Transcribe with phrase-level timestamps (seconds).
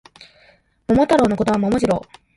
[0.87, 2.01] 桃太郎の子供は桃次郎